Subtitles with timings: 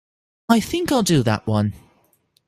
[0.49, 1.73] I think I'll do that one.